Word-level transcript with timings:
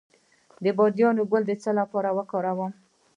د 0.63 0.65
بادیان 0.77 1.17
ګل 1.31 1.43
د 1.47 1.51
څه 1.63 1.71
لپاره 1.79 2.09
وکاروم؟ 2.17 2.71